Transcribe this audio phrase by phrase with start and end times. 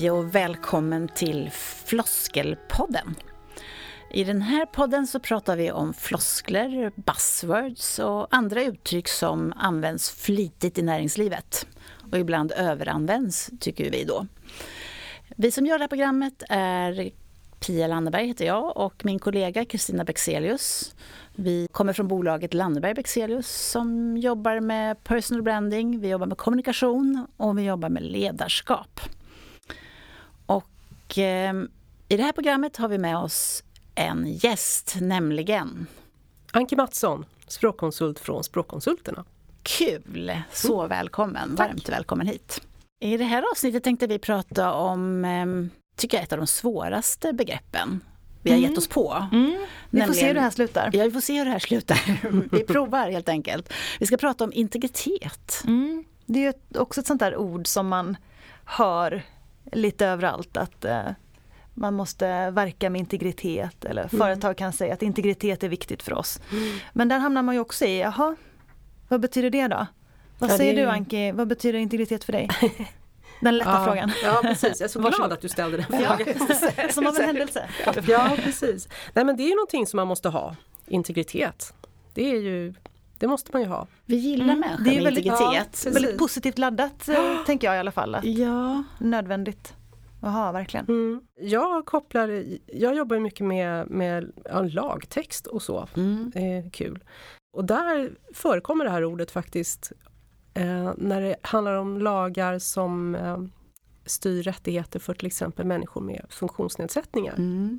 [0.00, 1.50] Hej och välkommen till
[1.84, 3.14] Floskelpodden.
[4.10, 10.10] I den här podden så pratar vi om floskler, buzzwords och andra uttryck som används
[10.10, 11.66] flitigt i näringslivet
[12.12, 14.26] och ibland överanvänds, tycker vi då.
[15.36, 17.10] Vi som gör det här programmet är
[17.66, 20.94] Pia Landeberg, heter jag och min kollega Kristina Bexelius.
[21.34, 27.26] Vi kommer från bolaget Landeberg Bexelius som jobbar med personal branding, vi jobbar med kommunikation
[27.36, 29.00] och vi jobbar med ledarskap.
[31.10, 31.54] Och eh,
[32.08, 33.64] i det här programmet har vi med oss
[33.94, 35.86] en gäst, nämligen
[36.52, 39.24] Anki Mattsson, språkkonsult från Språkkonsulterna.
[39.62, 40.32] Kul!
[40.52, 40.88] Så mm.
[40.88, 42.62] välkommen, varmt välkommen hit.
[43.00, 45.46] I det här avsnittet tänkte vi prata om, eh,
[45.96, 48.00] tycker jag, ett av de svåraste begreppen
[48.42, 48.70] vi har mm.
[48.70, 49.28] gett oss på.
[49.32, 49.66] Mm.
[49.90, 50.90] Vi får se hur det här slutar.
[50.92, 52.20] Ja, vi får se hur det här slutar.
[52.56, 53.72] vi provar helt enkelt.
[54.00, 55.62] Vi ska prata om integritet.
[55.66, 56.04] Mm.
[56.26, 58.16] Det är också ett sånt där ord som man
[58.64, 59.22] hör
[59.72, 61.02] lite överallt att eh,
[61.74, 64.18] man måste verka med integritet eller mm.
[64.18, 66.40] företag kan säga att integritet är viktigt för oss.
[66.52, 66.78] Mm.
[66.92, 68.36] Men där hamnar man ju också i, jaha,
[69.08, 69.86] vad betyder det då?
[70.38, 70.80] Vad ja, säger det...
[70.80, 72.48] du Anki, vad betyder integritet för dig?
[73.40, 74.12] Den lätta ja, frågan.
[74.24, 76.18] Ja precis, jag är så glad att du ställde den frågan.
[76.76, 77.68] Ja, som av en händelse.
[78.06, 78.88] Ja precis.
[79.14, 81.74] Nej men det är ju någonting som man måste ha, integritet.
[82.14, 82.74] Det är ju
[83.20, 83.86] det måste man ju ha.
[84.06, 84.60] Vi gillar mm.
[84.60, 85.82] människor med väldigt, integritet.
[85.84, 88.14] Ja, väldigt positivt laddat eh, tänker jag i alla fall.
[88.14, 88.82] Att ja.
[88.98, 89.74] Nödvändigt
[90.20, 90.86] att ha verkligen.
[90.88, 91.20] Mm.
[91.40, 95.88] Jag kopplar, jag jobbar mycket med, med ja, lagtext och så.
[95.96, 96.32] Mm.
[96.34, 97.04] Eh, kul.
[97.52, 99.92] Och där förekommer det här ordet faktiskt
[100.54, 103.38] eh, när det handlar om lagar som eh,
[104.06, 107.34] styr rättigheter för till exempel människor med funktionsnedsättningar.
[107.34, 107.78] Mm.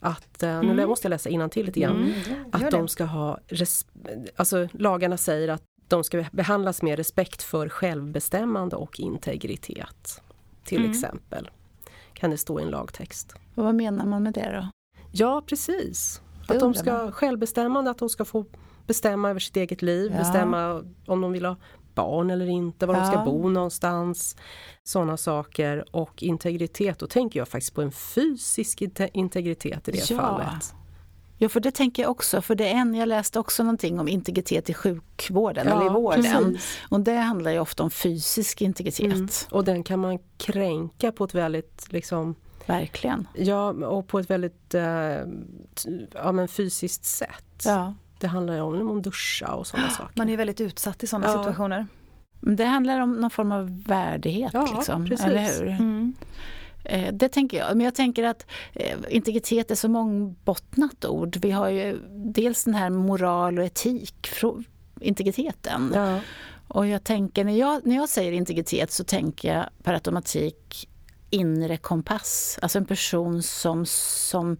[0.00, 0.88] Att, eh, nu mm.
[0.88, 2.44] måste jag läsa till lite grann, mm.
[2.52, 3.38] att de ska ha,
[4.36, 10.22] alltså lagarna säger att de ska behandlas med respekt för självbestämmande och integritet.
[10.64, 10.90] Till mm.
[10.90, 11.50] exempel
[12.14, 13.34] kan det stå i en lagtext.
[13.54, 14.68] Och vad menar man med det då?
[15.12, 17.12] Ja precis, att de ska man.
[17.12, 18.44] självbestämmande, att de ska få
[18.86, 20.18] bestämma över sitt eget liv, ja.
[20.18, 21.56] bestämma om de vill ha
[22.02, 23.00] barn eller inte, var ja.
[23.00, 24.36] de ska bo någonstans.
[24.84, 30.16] Sådana saker och integritet, då tänker jag faktiskt på en fysisk integritet i det ja.
[30.16, 30.74] fallet.
[31.42, 32.42] Ja, för det tänker jag också.
[32.42, 35.94] För det är en, jag läste också någonting om integritet i sjukvården ja, eller i
[35.94, 36.22] vården.
[36.22, 36.78] Precis.
[36.88, 39.12] Och det handlar ju ofta om fysisk integritet.
[39.12, 39.28] Mm.
[39.50, 42.34] Och den kan man kränka på ett väldigt liksom
[42.66, 43.28] Verkligen.
[43.34, 44.82] Ja, och på ett väldigt eh,
[46.14, 47.64] ja, men fysiskt sätt.
[47.64, 47.94] Ja.
[48.20, 50.12] Det handlar ju om att duscha och sådana saker.
[50.14, 51.38] Man är väldigt utsatt i sådana ja.
[51.38, 51.86] situationer.
[52.40, 55.26] Det handlar om någon form av värdighet, ja, liksom, precis.
[55.26, 55.68] eller hur?
[55.68, 56.14] Mm.
[56.84, 57.76] Eh, det tänker jag.
[57.76, 61.36] Men jag tänker att eh, integritet är så mångbottnat ord.
[61.36, 61.98] Vi har ju
[62.34, 64.28] dels den här moral och etik,
[65.00, 65.92] integriteten.
[65.94, 66.20] Ja.
[66.68, 70.88] Och jag tänker, när jag, när jag säger integritet så tänker jag per automatik
[71.30, 72.58] inre kompass.
[72.62, 74.56] Alltså en person som, som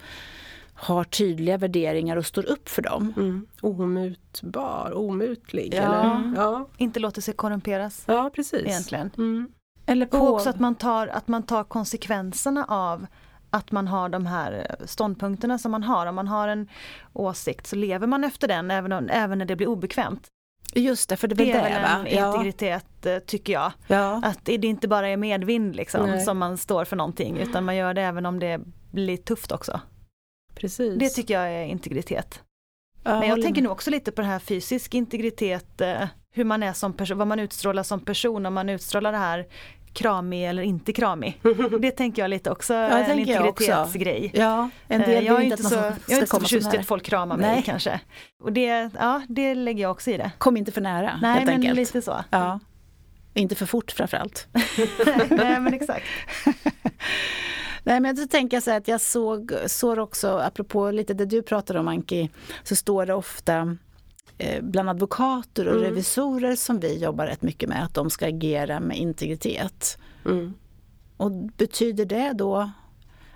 [0.80, 3.12] har tydliga värderingar och står upp för dem.
[3.16, 3.46] Mm.
[3.60, 5.74] Omutbar, omutlig.
[5.74, 5.80] Ja.
[5.80, 6.32] Eller?
[6.36, 6.68] ja.
[6.76, 8.04] Inte låter sig korrumperas.
[8.06, 8.66] Ja, precis.
[8.66, 9.10] Egentligen.
[9.16, 9.52] Mm.
[9.86, 10.18] Eller på...
[10.18, 13.06] Och också att man, tar, att man tar konsekvenserna av
[13.50, 16.06] att man har de här ståndpunkterna som man har.
[16.06, 16.68] Om man har en
[17.12, 20.26] åsikt så lever man efter den även, om, även när det blir obekvämt.
[20.74, 23.10] Just det, för det, det är väl en integritet ja.
[23.10, 23.72] Eh, tycker jag.
[23.86, 24.20] Ja.
[24.24, 27.94] Att det inte bara är medvind liksom, som man står för någonting utan man gör
[27.94, 28.60] det även om det
[28.90, 29.80] blir tufft också.
[30.60, 30.98] Precis.
[30.98, 32.42] Det tycker jag är integritet.
[33.02, 36.72] Men jag tänker nog också lite på det här fysisk integritet, eh, hur man är
[36.72, 39.46] som person, vad man utstrålar som person, om man utstrålar det här
[39.92, 41.40] kramig eller inte kramig.
[41.80, 44.30] Det tänker jag lite också, ja, en integritetsgrej.
[44.34, 46.86] Ja, en del eh, jag är inte så, jag är inte så förtjust i att
[46.86, 47.62] folk kramar mig Nej.
[47.66, 48.00] kanske.
[48.42, 50.30] Och det, ja, det lägger jag också i det.
[50.38, 51.76] Kom inte för nära Nej, helt men enkelt.
[51.76, 52.24] lite så.
[52.30, 52.60] Ja.
[53.34, 54.46] Inte för fort framförallt.
[55.30, 56.06] Nej men exakt.
[57.84, 61.42] Nej men så tänker jag så att jag såg, såg också, apropå lite det du
[61.42, 62.30] pratade om Anki,
[62.62, 63.76] så står det ofta
[64.38, 65.84] eh, bland advokater och mm.
[65.84, 69.98] revisorer som vi jobbar rätt mycket med, att de ska agera med integritet.
[70.24, 70.54] Mm.
[71.16, 72.70] Och betyder det då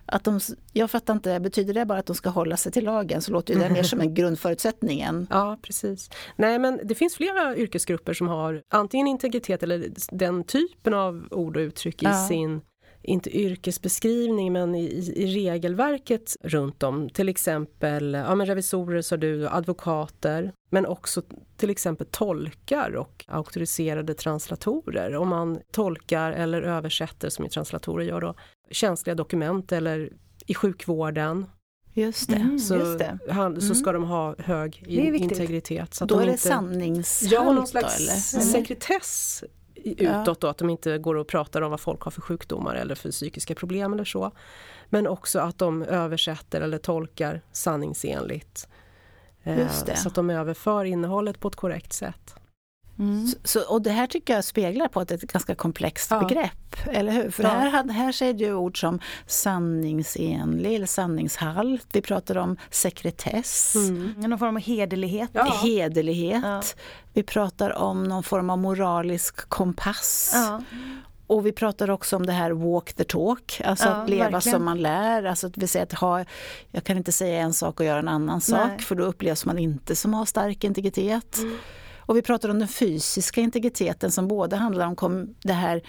[0.07, 0.41] att de,
[0.73, 3.59] jag fattar inte, betyder det bara att de ska hålla sig till lagen så låter
[3.59, 5.01] det mer som en grundförutsättning.
[5.01, 5.27] Än...
[5.31, 6.11] Ja precis.
[6.37, 11.57] Nej men det finns flera yrkesgrupper som har antingen integritet eller den typen av ord
[11.57, 12.27] och uttryck i ja.
[12.29, 12.61] sin
[13.05, 14.85] inte yrkesbeskrivning men i,
[15.17, 17.09] i, regelverket runt om.
[17.11, 21.23] Till exempel ja, men revisorer, sa du, advokater men också
[21.57, 25.17] till exempel tolkar och auktoriserade translatorer.
[25.17, 28.35] Om man tolkar eller översätter som translatorer gör då
[28.71, 30.13] känsliga dokument eller
[30.47, 31.47] i sjukvården
[31.97, 32.37] Just det.
[32.37, 33.19] Mm, så, just det.
[33.31, 35.95] Han, så ska de ha hög in, integritet.
[35.95, 38.41] Så då de är det inte, sannings Ja, någon slags eller?
[38.41, 42.75] sekretess utåt då, att de inte går och pratar om vad folk har för sjukdomar
[42.75, 44.31] eller för psykiska problem eller så.
[44.89, 48.69] Men också att de översätter eller tolkar sanningsenligt.
[49.43, 52.35] Eh, så att de överför innehållet på ett korrekt sätt.
[52.99, 53.29] Mm.
[53.45, 56.21] Så, och det här tycker jag speglar på att det är ett ganska komplext ja.
[56.21, 57.31] begrepp, eller hur?
[57.31, 57.49] För ja.
[57.49, 61.87] här, här säger du ord som sanningsenlig eller sanningshalt.
[61.93, 63.75] Vi pratar om sekretess.
[63.75, 64.15] Mm.
[64.17, 65.31] Någon form av hederlighet.
[65.33, 65.45] Ja.
[65.63, 66.77] Hederlighet.
[67.13, 70.35] Vi pratar om någon form av moralisk kompass.
[71.27, 74.57] Och vi pratar också om det här walk the talk, alltså ja, att leva verkligen.
[74.57, 75.25] som man lär.
[75.25, 76.25] Alltså att vi säger att ha,
[76.71, 78.71] jag kan inte säga en sak och göra en annan Nej.
[78.71, 81.39] sak för då upplevs man inte som har stark integritet.
[81.39, 81.59] Mm.
[82.07, 85.83] Och vi pratar om den fysiska integriteten som både handlar om kom, det här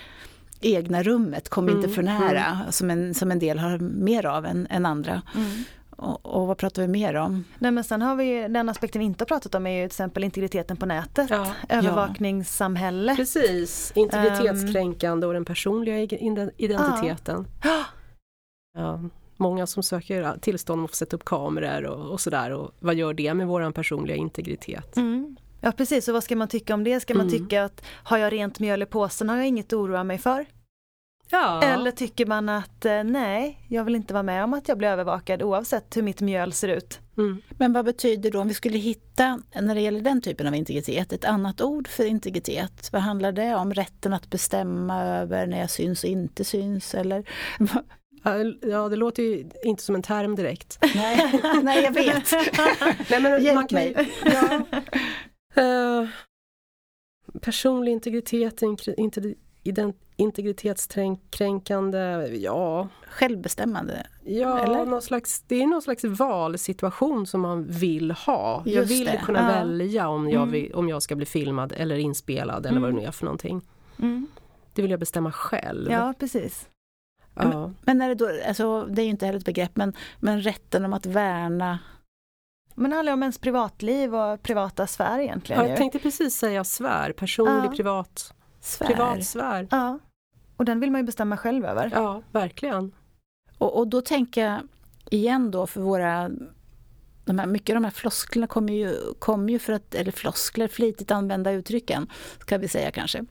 [0.61, 2.71] egna rummet, kom mm, inte för nära, mm.
[2.71, 5.21] som, en, som en del har mer av än, än andra.
[5.35, 5.63] Mm.
[5.89, 7.43] Och, och, vad pratar vi mer om?
[7.59, 9.85] Nej, men sen har vi den aspekten vi inte har pratat om är ju till
[9.85, 11.29] exempel integriteten på nätet.
[11.29, 11.53] Ja.
[11.69, 13.11] Övervakningssamhälle.
[13.11, 13.15] Ja.
[13.15, 15.99] Precis, integritetskränkande um, och den personliga
[16.57, 17.47] identiteten.
[17.63, 17.85] Ja.
[18.77, 18.99] ja.
[19.37, 23.13] Många som söker tillstånd att få sätta upp kameror och, och sådär och vad gör
[23.13, 24.97] det med vår personliga integritet?
[24.97, 25.35] Mm.
[25.65, 26.99] Ja precis, och vad ska man tycka om det?
[26.99, 27.39] Ska man mm.
[27.39, 30.45] tycka att har jag rent mjöl i påsen har jag inget att oroa mig för?
[31.29, 31.63] Ja.
[31.63, 34.87] Eller tycker man att eh, nej, jag vill inte vara med om att jag blir
[34.87, 36.99] övervakad oavsett hur mitt mjöl ser ut.
[37.17, 37.41] Mm.
[37.57, 41.13] Men vad betyder då om vi skulle hitta, när det gäller den typen av integritet,
[41.13, 42.89] ett annat ord för integritet?
[42.91, 43.73] Vad handlar det om?
[43.73, 46.95] Rätten att bestämma över när jag syns och inte syns?
[46.95, 47.25] Eller?
[48.61, 50.79] Ja, det låter ju inte som en term direkt.
[50.95, 52.31] Nej, nej jag vet.
[53.09, 54.09] nej, men Hjälp man kan, mig.
[54.25, 54.61] Ja,
[55.57, 56.07] Uh,
[57.41, 58.61] personlig integritet,
[60.15, 62.87] integritetskränkande, ja.
[63.07, 64.07] Självbestämmande?
[64.23, 64.85] Ja, eller?
[64.85, 68.63] Någon slags, det är någon slags valsituation som man vill ha.
[68.65, 69.21] Just jag vill det.
[69.25, 69.47] kunna ja.
[69.47, 70.51] välja om jag, mm.
[70.51, 72.81] vill, om jag ska bli filmad eller inspelad eller mm.
[72.81, 73.03] vad det mm.
[73.03, 73.61] nu är för någonting.
[73.99, 74.27] Mm.
[74.73, 75.91] Det vill jag bestämma själv.
[75.91, 76.69] Ja, precis.
[77.33, 77.43] Ja.
[77.43, 80.41] Men, men är det, då, alltså, det är ju inte heller ett begrepp, men, men
[80.41, 81.79] rätten om att värna
[82.75, 85.61] men det handlar om ens privatliv och privata sfär egentligen.
[85.61, 87.73] Ja, jag tänkte precis säga svär, personlig ja.
[87.75, 88.85] privat sfär.
[88.85, 89.67] Privat sfär.
[89.71, 89.99] Ja.
[90.57, 91.91] Och den vill man ju bestämma själv över.
[91.93, 92.91] Ja, verkligen.
[93.57, 94.61] Och, och då tänker jag
[95.09, 96.31] igen då för våra
[97.25, 100.67] de här, mycket av de här flosklerna kommer ju, kom ju för att, eller floskler,
[100.67, 102.07] flitigt använda uttrycken,
[102.41, 103.25] ska vi säga kanske.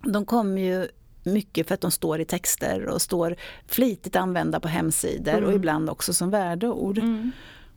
[0.00, 0.88] De kommer ju
[1.24, 3.36] mycket för att de står i texter och står
[3.66, 5.44] flitigt använda på hemsidor mm.
[5.44, 6.98] och ibland också som värdeord.
[6.98, 7.30] Mm.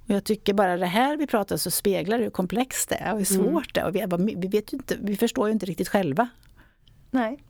[0.07, 3.19] Och jag tycker bara det här vi pratar så speglar hur komplext det är och
[3.19, 3.45] hur mm.
[3.45, 3.93] svårt mm.
[3.93, 4.13] det är.
[4.13, 6.29] Och vi, vi, vet inte, vi förstår ju inte riktigt själva.
[7.11, 7.43] Nej.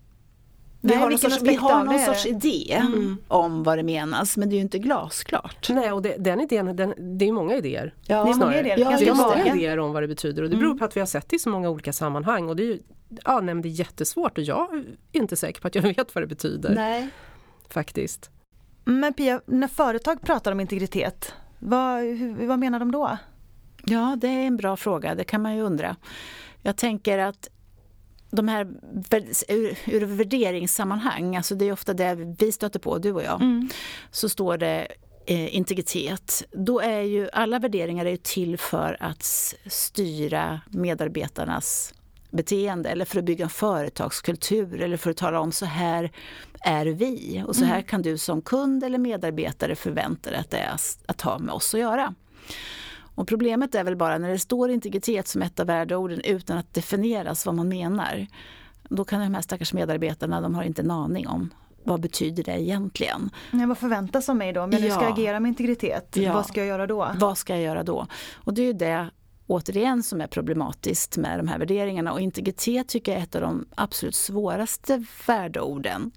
[0.81, 3.17] Vi Nej, har någon sorts, vi har någon sorts idé mm.
[3.27, 5.69] om vad det menas men det är ju inte glasklart.
[5.69, 7.93] Nej och det, den idén, den, det är många idéer.
[8.07, 8.77] Ja, det är många idéer.
[8.77, 10.79] Ja, det är många idéer om vad det betyder och det beror mm.
[10.79, 12.49] på att vi har sett det i så många olika sammanhang.
[12.49, 12.79] Och det är ju,
[13.23, 14.73] ja, nej, det är jättesvårt och jag
[15.11, 16.75] är inte säker på att jag vet vad det betyder.
[16.75, 17.09] Nej.
[17.69, 18.29] Faktiskt.
[18.85, 21.33] Men Pia, när företag pratar om integritet,
[21.65, 23.17] vad, hur, vad menar de då?
[23.83, 25.95] Ja, det är en bra fråga, det kan man ju undra.
[26.61, 27.49] Jag tänker att
[28.31, 28.67] de här
[29.47, 33.69] ur, ur värderingssammanhang, alltså det är ofta det vi stöter på, du och jag, mm.
[34.11, 34.87] så står det
[35.25, 36.43] eh, integritet.
[36.51, 39.23] Då är ju alla värderingar är till för att
[39.65, 41.93] styra medarbetarnas
[42.35, 46.11] beteende eller för att bygga en företagskultur eller för att tala om så här
[46.61, 47.83] är vi och så här mm.
[47.83, 51.73] kan du som kund eller medarbetare förvänta dig att det är att ha med oss
[51.73, 52.13] att göra.
[52.97, 56.73] Och problemet är väl bara när det står integritet som ett av värdeorden utan att
[56.73, 58.27] definieras vad man menar.
[58.89, 61.49] Då kan de här stackars medarbetarna, de har inte en aning om
[61.83, 63.29] vad betyder det egentligen?
[63.51, 64.61] Ja, vad förväntas av mig då?
[64.61, 66.33] Om jag nu ska agera med integritet, ja.
[66.33, 67.11] vad ska jag göra då?
[67.15, 68.07] Vad ska jag göra då?
[68.33, 69.09] Och det är ju det
[69.47, 72.13] återigen som är problematiskt med de här värderingarna.
[72.13, 76.11] Och integritet tycker jag är ett av de absolut svåraste värdeorden.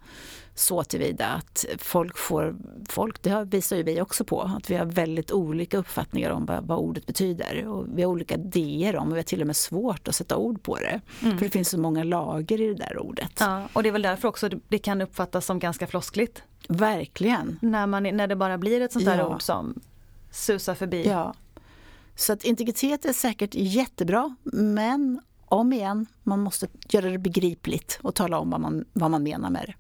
[0.55, 2.57] Så tillvida att folk får,
[2.89, 6.65] folk, det visar ju vi också på, att vi har väldigt olika uppfattningar om vad,
[6.65, 7.67] vad ordet betyder.
[7.67, 10.37] Och vi har olika idéer om och vi har till och med svårt att sätta
[10.37, 11.01] ord på det.
[11.23, 11.39] Mm.
[11.39, 13.33] För det finns så många lager i det där ordet.
[13.41, 16.43] Ja, och det är väl därför också det kan uppfattas som ganska floskligt.
[16.69, 17.59] Verkligen.
[17.63, 19.35] När, man, när det bara blir ett sånt där ja.
[19.35, 19.81] ord som
[20.31, 21.07] susar förbi.
[21.07, 21.35] Ja.
[22.19, 28.15] Så att integritet är säkert jättebra, men om igen, man måste göra det begripligt och
[28.15, 29.75] tala om vad man, vad man menar med det.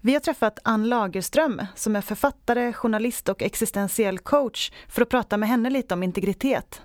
[0.00, 5.36] Vi har träffat Ann Lagerström som är författare, journalist och existentiell coach för att prata
[5.36, 6.82] med henne lite om integritet.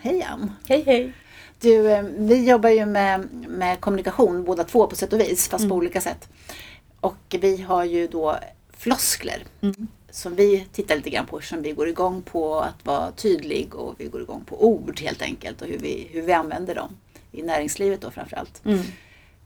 [0.00, 0.52] Hej Ann!
[0.68, 1.12] Hej hej!
[1.60, 5.62] Du, eh, vi jobbar ju med, med kommunikation båda två på sätt och vis, fast
[5.62, 5.70] mm.
[5.70, 6.28] på olika sätt.
[7.00, 8.36] Och vi har ju då
[8.72, 9.44] floskler.
[9.60, 13.74] Mm som vi tittar lite grann på som vi går igång på att vara tydlig
[13.74, 16.96] och vi går igång på ord helt enkelt och hur vi, hur vi använder dem
[17.32, 18.64] i näringslivet då framförallt.
[18.64, 18.80] Mm.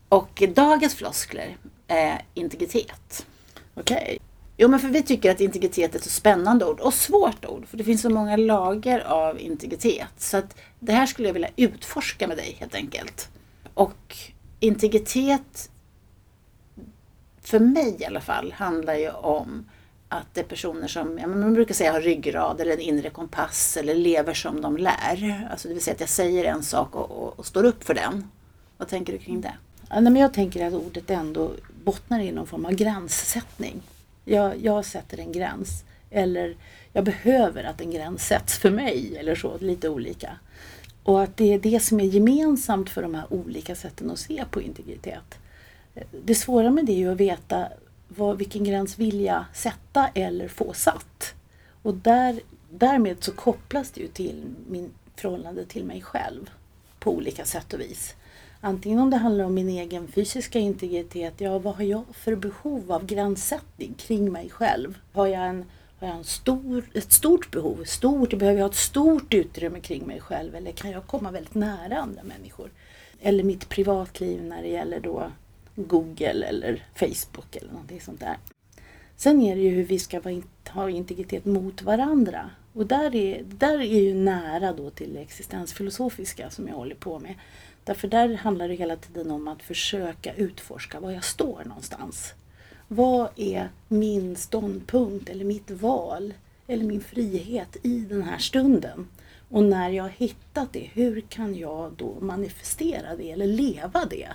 [0.09, 1.57] Och dagens floskler
[1.87, 3.27] är integritet.
[3.75, 4.19] Okej.
[4.57, 7.67] Jo, men för vi tycker att integritet är ett så spännande ord och svårt ord.
[7.69, 10.13] För det finns så många lager av integritet.
[10.17, 13.29] Så att det här skulle jag vilja utforska med dig helt enkelt.
[13.75, 14.17] Och
[14.61, 15.71] integritet,
[17.43, 19.65] för mig i alla fall, handlar ju om
[20.09, 23.77] att det är personer som, ja, man brukar säga har ryggrad eller en inre kompass
[23.77, 25.49] eller lever som de lär.
[25.51, 27.95] Alltså det vill säga att jag säger en sak och, och, och står upp för
[27.95, 28.31] den.
[28.77, 29.55] Vad tänker du kring det?
[29.89, 31.51] Ja, nej, men jag tänker att ordet ändå
[31.85, 33.83] bottnar i någon form av gränssättning.
[34.25, 35.85] Jag, jag sätter en gräns.
[36.11, 36.57] Eller
[36.93, 40.37] jag behöver att en gräns sätts för mig eller så, lite olika.
[41.03, 44.45] Och att det är det som är gemensamt för de här olika sätten att se
[44.51, 45.39] på integritet.
[46.25, 47.69] Det svåra med det är ju att veta
[48.09, 51.35] vad, vilken gräns vill jag sätta eller få satt.
[51.83, 56.51] Och där, därmed så kopplas det ju till min förhållande till mig själv
[56.99, 58.15] på olika sätt och vis.
[58.61, 62.93] Antingen om det handlar om min egen fysiska integritet, ja vad har jag för behov
[62.93, 64.99] av gränssättning kring mig själv?
[65.13, 65.65] Har jag, en,
[66.01, 70.07] har jag en stor, ett stort behov, stort, behöver jag ha ett stort utrymme kring
[70.07, 72.71] mig själv eller kan jag komma väldigt nära andra människor?
[73.21, 75.31] Eller mitt privatliv när det gäller då
[75.87, 78.37] Google eller Facebook eller någonting sånt där.
[79.17, 80.21] Sen är det ju hur vi ska
[80.71, 82.51] ha integritet mot varandra.
[82.73, 87.19] Och där är, där är ju nära då till det existensfilosofiska som jag håller på
[87.19, 87.35] med.
[87.85, 92.35] Därför där handlar det hela tiden om att försöka utforska var jag står någonstans.
[92.89, 96.35] Vad är min ståndpunkt eller mitt val
[96.67, 99.09] eller min frihet i den här stunden?
[99.49, 104.29] Och när jag har hittat det, hur kan jag då manifestera det eller leva det?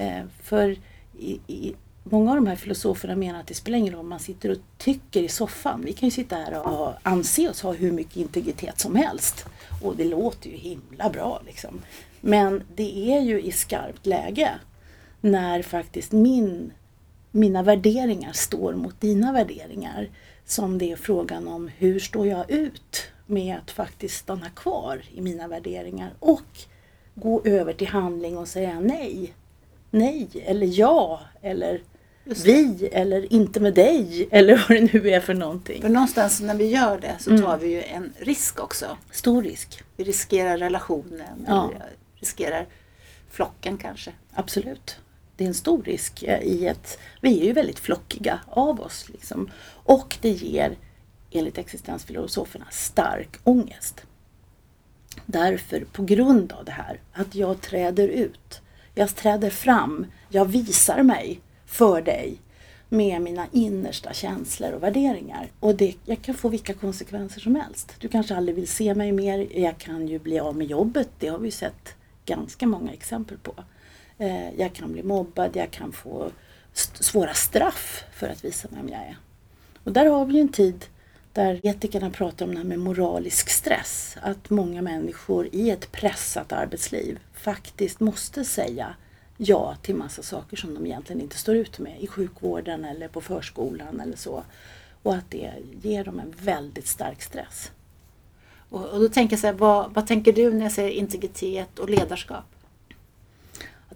[0.00, 0.76] Eh, för
[1.18, 4.20] i, i, många av de här filosoferna menar att det spelar ingen roll om man
[4.20, 5.82] sitter och tycker i soffan.
[5.84, 9.46] Vi kan ju sitta här och anse oss ha hur mycket integritet som helst.
[9.82, 11.82] Och det låter ju himla bra liksom.
[12.20, 14.50] Men det är ju i skarpt läge
[15.20, 16.72] när faktiskt min,
[17.30, 20.08] mina värderingar står mot dina värderingar
[20.44, 25.20] som det är frågan om hur står jag ut med att faktiskt stanna kvar i
[25.20, 26.58] mina värderingar och
[27.14, 29.34] gå över till handling och säga nej.
[29.90, 31.82] Nej eller ja eller
[32.44, 35.82] vi eller inte med dig eller vad det nu är för någonting.
[35.82, 37.60] För någonstans när vi gör det så tar mm.
[37.60, 38.98] vi ju en risk också.
[39.10, 39.82] Stor risk.
[39.96, 41.44] Vi riskerar relationen.
[41.46, 41.72] Ja.
[42.14, 42.66] Riskerar
[43.30, 44.12] flocken kanske.
[44.34, 44.96] Absolut.
[45.36, 49.08] Det är en stor risk i att vi är ju väldigt flockiga av oss.
[49.08, 49.50] Liksom.
[49.84, 50.76] Och det ger,
[51.30, 54.02] enligt existensfilosoferna, stark ångest.
[55.26, 58.62] Därför, på grund av det här, att jag träder ut.
[58.94, 62.38] Jag träder fram, jag visar mig för dig
[62.88, 65.50] med mina innersta känslor och värderingar.
[65.60, 67.94] Och det, jag kan få vilka konsekvenser som helst.
[67.98, 69.58] Du kanske aldrig vill se mig mer.
[69.58, 71.08] Jag kan ju bli av med jobbet.
[71.18, 71.94] Det har vi ju sett
[72.24, 73.54] ganska många exempel på.
[74.18, 76.30] Eh, jag kan bli mobbad, jag kan få
[76.72, 79.16] svåra straff för att visa vem jag är.
[79.84, 80.84] Och där har vi ju en tid
[81.32, 84.16] där etikerna pratar om det här med moralisk stress.
[84.22, 88.94] Att många människor i ett pressat arbetsliv faktiskt måste säga
[89.36, 93.20] ja till massa saker som de egentligen inte står ut med i sjukvården eller på
[93.20, 94.44] förskolan eller så.
[95.02, 97.70] Och att det ger dem en väldigt stark stress.
[98.70, 101.78] Och, och då tänker jag så här, vad, vad tänker du när jag säger integritet
[101.78, 102.44] och ledarskap?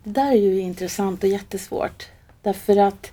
[0.04, 2.06] Det där är ju intressant och jättesvårt.
[2.42, 3.12] Därför att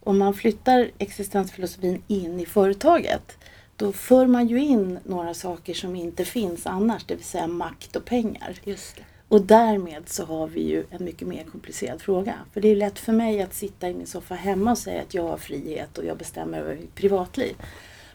[0.00, 3.38] om man flyttar existensfilosofin in i företaget
[3.76, 7.96] då för man ju in några saker som inte finns annars, det vill säga makt
[7.96, 8.58] och pengar.
[8.64, 9.02] Just det.
[9.28, 12.34] Och därmed så har vi ju en mycket mer komplicerad fråga.
[12.52, 15.14] För det är lätt för mig att sitta i min soffa hemma och säga att
[15.14, 17.56] jag har frihet och jag bestämmer över mitt privatliv.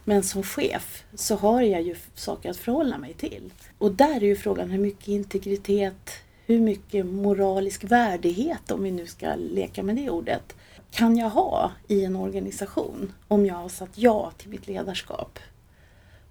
[0.03, 3.53] Men som chef så har jag ju saker att förhålla mig till.
[3.77, 6.11] Och där är ju frågan hur mycket integritet,
[6.47, 10.55] hur mycket moralisk värdighet, om vi nu ska leka med det ordet,
[10.91, 15.39] kan jag ha i en organisation om jag har sagt ja till mitt ledarskap?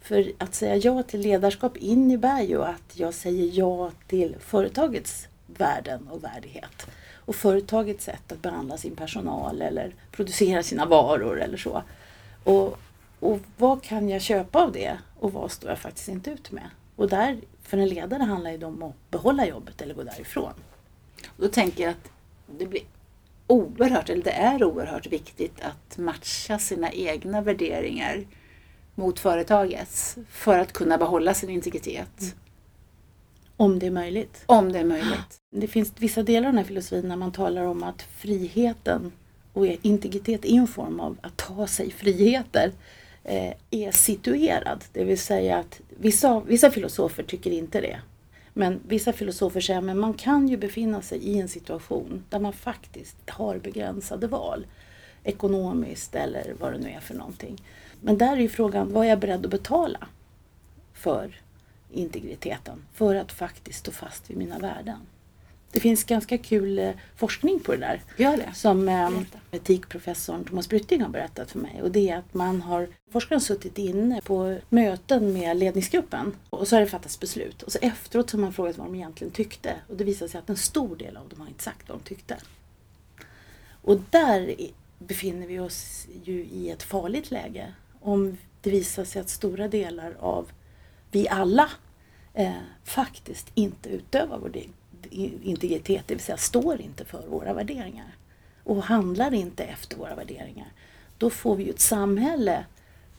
[0.01, 6.09] För att säga ja till ledarskap innebär ju att jag säger ja till företagets värden
[6.09, 6.87] och värdighet.
[7.15, 11.83] Och företagets sätt att behandla sin personal eller producera sina varor eller så.
[12.45, 12.79] Och
[13.21, 16.71] och vad kan jag köpa av det och vad står jag faktiskt inte ut med?
[16.97, 20.53] Och där, för en ledare handlar det om att behålla jobbet eller gå därifrån.
[21.27, 22.11] Och då tänker jag att
[22.59, 22.83] det blir
[23.47, 28.27] oerhört, eller det är oerhört viktigt att matcha sina egna värderingar
[28.95, 32.21] mot företagets för att kunna behålla sin integritet.
[32.21, 32.33] Mm.
[33.57, 34.43] Om det är möjligt.
[34.47, 35.41] Om det är möjligt.
[35.51, 39.13] Det finns vissa delar av den här filosofin när man talar om att friheten
[39.53, 42.73] och integritet är en form av att ta sig friheter
[43.27, 44.85] eh, är situerad.
[44.93, 48.01] Det vill säga att vissa, vissa filosofer tycker inte det.
[48.53, 52.53] Men vissa filosofer säger att man kan ju befinna sig i en situation där man
[52.53, 54.67] faktiskt har begränsade val.
[55.25, 57.63] Ekonomiskt eller vad det nu är för någonting.
[58.01, 60.09] Men där är ju frågan, vad är jag beredd att betala
[60.93, 61.41] för
[61.93, 62.83] integriteten?
[62.93, 64.99] För att faktiskt stå fast vid mina värden.
[65.77, 68.03] Det finns ganska kul eh, forskning på det där.
[68.17, 68.55] Gör det.
[68.55, 69.11] Som eh,
[69.51, 71.83] etikprofessorn Thomas Brytting har berättat för mig.
[71.83, 76.77] Och det är att man har, forskaren suttit inne på möten med ledningsgruppen och så
[76.77, 77.63] har det fattats beslut.
[77.63, 79.75] Och så efteråt så har man frågat vad de egentligen tyckte.
[79.89, 82.05] Och det visar sig att en stor del av dem har inte sagt vad de
[82.05, 82.37] tyckte.
[83.83, 84.55] Och där
[84.99, 87.73] befinner vi oss ju i ett farligt läge.
[88.01, 90.53] Om det visar sig att stora delar av
[91.11, 91.71] vi alla
[92.35, 92.53] eh,
[92.85, 94.49] faktiskt inte utövar vår
[95.43, 98.17] integritet, det vill säga står inte för våra värderingar
[98.65, 100.73] och handlar inte efter våra värderingar.
[101.19, 102.65] Då får vi ju ett samhälle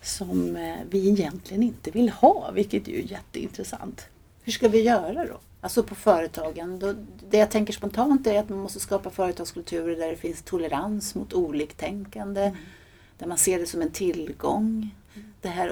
[0.02, 4.08] som eh, vi egentligen inte vill ha, vilket är ju jätteintressant.
[4.44, 5.40] Hur ska vi göra då?
[5.62, 6.80] Alltså på företagen.
[6.80, 6.94] Då,
[7.30, 11.34] det jag tänker spontant är att man måste skapa företagskulturer där det finns tolerans mot
[11.34, 12.42] oliktänkande.
[12.42, 12.58] Mm.
[13.18, 14.90] Där man ser det som en tillgång.
[15.16, 15.34] Mm.
[15.42, 15.72] Det här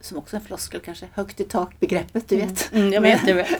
[0.00, 2.72] som också en floskel kanske, högt i tak-begreppet, du vet.
[2.72, 3.50] Mm, jag vet, jag vet.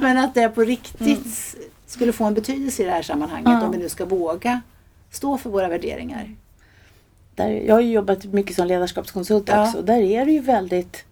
[0.00, 1.68] Men att det på riktigt mm.
[1.86, 3.62] skulle få en betydelse i det här sammanhanget mm.
[3.62, 4.60] om vi nu ska våga
[5.10, 6.34] stå för våra värderingar.
[7.34, 9.66] Där, jag har ju jobbat mycket som ledarskapskonsult ja.
[9.66, 9.82] också.
[9.82, 11.04] Där är det ju väldigt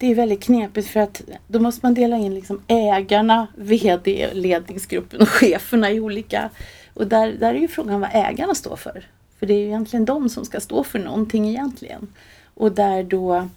[0.00, 5.20] det är väldigt knepigt för att då måste man dela in liksom ägarna, VD, ledningsgruppen
[5.20, 6.50] och cheferna i olika...
[6.94, 9.06] Och där, där är ju frågan vad ägarna står för.
[9.38, 12.08] För det är ju egentligen de som ska stå för någonting egentligen.
[12.54, 13.48] Och där då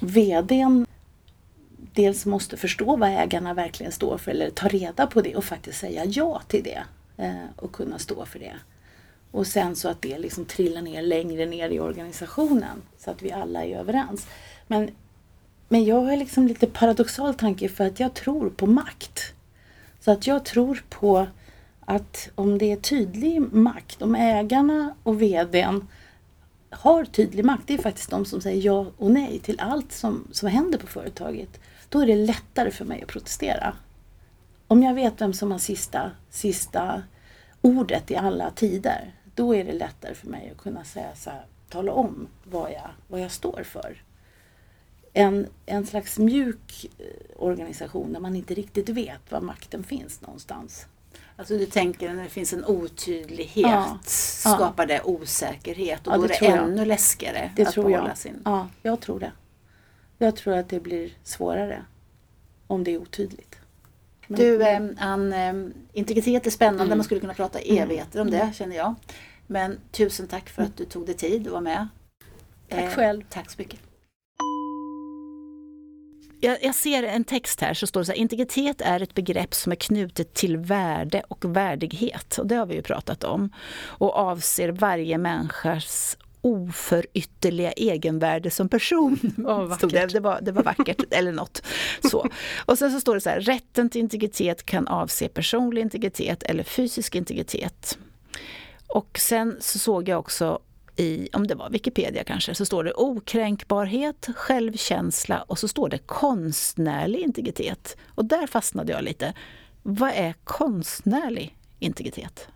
[0.00, 0.86] VDn
[1.94, 5.78] dels måste förstå vad ägarna verkligen står för eller ta reda på det och faktiskt
[5.78, 6.82] säga ja till det
[7.16, 8.54] eh, och kunna stå för det.
[9.30, 13.32] Och sen så att det liksom trillar ner längre ner i organisationen så att vi
[13.32, 14.26] alla är överens.
[14.66, 14.90] Men,
[15.68, 19.34] men jag har liksom lite paradoxal tanke för att jag tror på makt.
[20.00, 21.26] Så att jag tror på
[21.80, 25.88] att om det är tydlig makt, om ägarna och VDn
[26.72, 30.28] har tydlig makt, det är faktiskt de som säger ja och nej till allt som,
[30.32, 31.60] som händer på företaget.
[31.88, 33.76] Då är det lättare för mig att protestera.
[34.66, 37.02] Om jag vet vem som har sista, sista
[37.60, 41.46] ordet i alla tider, då är det lättare för mig att kunna säga så här,
[41.68, 44.02] tala om vad jag, vad jag står för.
[45.12, 47.06] En, en slags mjuk eh,
[47.36, 50.86] organisation där man inte riktigt vet var makten finns någonstans.
[51.36, 53.98] Alltså du tänker när det finns en otydlighet ja.
[54.04, 56.88] skapar det osäkerhet och ja, då är det ännu jag.
[56.88, 58.18] läskigare det att tror behålla jag.
[58.18, 58.42] sin...
[58.44, 59.32] Ja, jag tror det.
[60.18, 61.84] Jag tror att det blir svårare
[62.66, 63.56] om det är otydligt.
[64.26, 65.54] Men, du eh, Ann, eh,
[65.92, 66.98] integritet är spännande, mm.
[66.98, 67.82] man skulle kunna prata mm.
[67.82, 68.52] evigheter om det mm.
[68.52, 68.94] känner jag.
[69.46, 71.88] Men tusen tack för att du tog dig tid att vara med.
[72.68, 73.22] Tack eh, själv.
[73.30, 73.80] Tack så mycket
[76.44, 79.54] jag, jag, ser en text här så står det så här, integritet är ett begrepp
[79.54, 82.38] som är knutet till värde och värdighet.
[82.38, 83.52] Och det har vi ju pratat om.
[83.84, 89.18] Och avser varje människas oförytterliga egenvärde som person.
[89.46, 91.62] Oh, det, det, var, det var vackert, eller något.
[92.10, 92.28] Så.
[92.64, 96.64] Och sen så står det så här, rätten till integritet kan avse personlig integritet eller
[96.64, 97.98] fysisk integritet.
[98.86, 100.58] Och sen så såg jag också
[100.96, 105.98] i, om det var Wikipedia kanske, så står det okränkbarhet, självkänsla och så står det
[105.98, 107.96] konstnärlig integritet.
[108.08, 109.34] Och där fastnade jag lite.
[109.82, 112.48] Vad är konstnärlig integritet?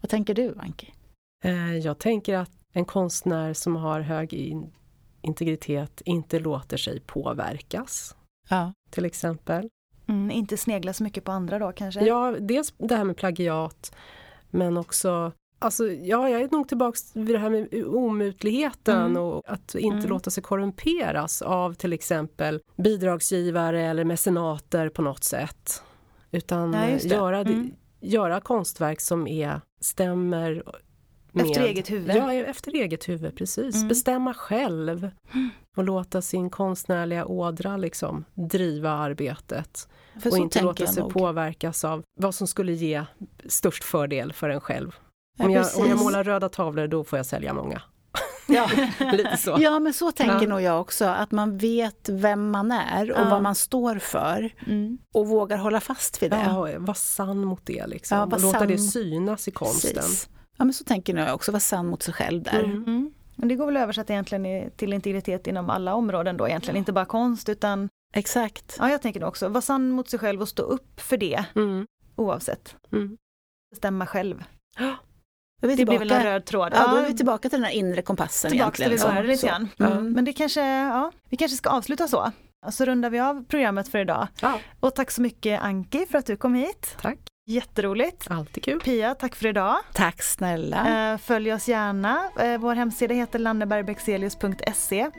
[0.00, 0.94] Vad tänker du, Anki?
[1.44, 4.34] Eh, jag tänker att en konstnär som har hög
[5.22, 8.16] integritet inte låter sig påverkas.
[8.48, 8.72] Ja.
[8.90, 9.68] Till exempel.
[10.08, 12.00] Mm, inte snegla så mycket på andra då kanske?
[12.00, 13.94] Ja, dels det här med plagiat
[14.50, 19.22] men också Alltså, ja, jag är nog tillbaka vid det här med omutligheten mm.
[19.22, 20.10] och att inte mm.
[20.10, 25.82] låta sig korrumperas av till exempel bidragsgivare eller mecenater på något sätt.
[26.30, 27.70] Utan ja, göra, mm.
[28.00, 30.62] göra konstverk som är, stämmer
[31.32, 32.16] med, efter eget huvud?
[32.16, 33.76] Ja, efter eget huvud, precis.
[33.76, 33.88] Mm.
[33.88, 35.10] Bestämma själv
[35.76, 39.88] och låta sin konstnärliga ådra liksom driva arbetet.
[40.22, 41.12] För och inte låta sig nog.
[41.12, 43.04] påverkas av vad som skulle ge
[43.46, 44.96] störst fördel för en själv.
[45.42, 47.82] Om jag, om jag målar röda tavlor då får jag sälja många.
[48.46, 48.70] Ja.
[49.12, 49.56] Lite så.
[49.60, 50.48] ja, men så tänker ja.
[50.48, 51.04] nog jag också.
[51.04, 53.30] Att man vet vem man är och ja.
[53.30, 54.50] vad man står för.
[54.66, 54.98] Mm.
[55.14, 56.42] Och vågar hålla fast vid det.
[56.46, 58.18] Ja, var sann mot det liksom.
[58.18, 58.68] Ja, och låta sann...
[58.68, 59.94] det synas i konsten.
[59.94, 60.28] Precis.
[60.58, 61.52] Ja, men så tänker nog jag också.
[61.52, 62.64] Vara sann mot sig själv där.
[62.64, 62.76] Mm.
[62.76, 63.12] Mm.
[63.36, 66.76] Men det går väl översatt egentligen till integritet inom alla områden då egentligen.
[66.76, 68.76] Inte bara konst utan Exakt.
[68.78, 69.48] Ja, jag tänker nog också.
[69.48, 71.44] Vara sann mot sig själv och stå upp för det.
[71.54, 71.86] Mm.
[72.16, 72.76] Oavsett.
[72.92, 73.16] Mm.
[73.70, 74.44] Bestämma själv.
[75.68, 76.72] Det blir väl en röd tråd.
[76.74, 78.98] Ja, då är vi tillbaka till den här inre kompassen tillbaka egentligen.
[78.98, 79.68] Tillbaka till det lite grann.
[79.92, 80.12] Mm.
[80.12, 82.30] Men det kanske, ja, vi kanske ska avsluta så.
[82.70, 84.28] Så rundar vi av programmet för idag.
[84.40, 84.58] Ja.
[84.80, 86.96] Och tack så mycket Anki för att du kom hit.
[87.02, 87.18] Tack.
[87.46, 88.30] Jätteroligt.
[88.30, 88.80] Alltid kul.
[88.80, 89.76] Pia, tack för idag.
[89.92, 91.12] Tack snälla.
[91.12, 92.30] Eh, Följ oss gärna.
[92.38, 95.10] Eh, Vår hemsida heter lannebergbexelius.se.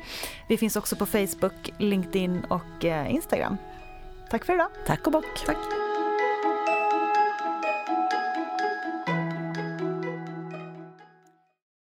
[0.50, 3.58] Vi finns också på Facebook, LinkedIn och eh, Instagram.
[4.30, 4.68] Tack för idag.
[4.88, 5.46] Tack och bock.
[5.46, 5.83] Tack.